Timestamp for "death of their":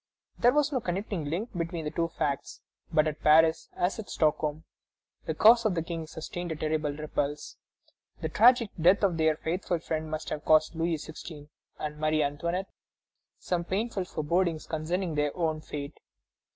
8.81-9.35